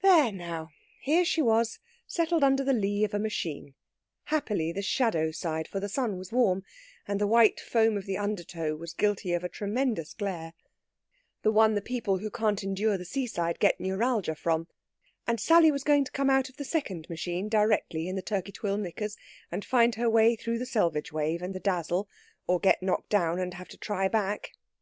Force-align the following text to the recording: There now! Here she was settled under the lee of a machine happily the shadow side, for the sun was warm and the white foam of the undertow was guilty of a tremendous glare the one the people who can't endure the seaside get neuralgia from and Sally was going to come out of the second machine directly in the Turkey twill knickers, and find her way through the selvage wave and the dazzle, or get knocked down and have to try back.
There 0.00 0.32
now! 0.32 0.70
Here 1.02 1.26
she 1.26 1.42
was 1.42 1.78
settled 2.06 2.42
under 2.42 2.64
the 2.64 2.72
lee 2.72 3.04
of 3.04 3.12
a 3.12 3.18
machine 3.18 3.74
happily 4.24 4.72
the 4.72 4.80
shadow 4.80 5.30
side, 5.30 5.68
for 5.68 5.78
the 5.78 5.90
sun 5.90 6.16
was 6.16 6.32
warm 6.32 6.62
and 7.06 7.20
the 7.20 7.26
white 7.26 7.60
foam 7.60 7.98
of 7.98 8.06
the 8.06 8.16
undertow 8.16 8.76
was 8.76 8.94
guilty 8.94 9.34
of 9.34 9.44
a 9.44 9.48
tremendous 9.50 10.14
glare 10.14 10.54
the 11.42 11.52
one 11.52 11.74
the 11.74 11.82
people 11.82 12.16
who 12.16 12.30
can't 12.30 12.64
endure 12.64 12.96
the 12.96 13.04
seaside 13.04 13.58
get 13.58 13.78
neuralgia 13.78 14.34
from 14.36 14.68
and 15.26 15.38
Sally 15.38 15.70
was 15.70 15.84
going 15.84 16.06
to 16.06 16.12
come 16.12 16.30
out 16.30 16.48
of 16.48 16.56
the 16.56 16.64
second 16.64 17.06
machine 17.10 17.46
directly 17.50 18.08
in 18.08 18.16
the 18.16 18.22
Turkey 18.22 18.52
twill 18.52 18.78
knickers, 18.78 19.18
and 19.52 19.66
find 19.66 19.96
her 19.96 20.08
way 20.08 20.34
through 20.34 20.58
the 20.58 20.64
selvage 20.64 21.12
wave 21.12 21.42
and 21.42 21.54
the 21.54 21.60
dazzle, 21.60 22.08
or 22.46 22.58
get 22.58 22.82
knocked 22.82 23.10
down 23.10 23.38
and 23.38 23.52
have 23.52 23.68
to 23.68 23.76
try 23.76 24.08
back. 24.08 24.52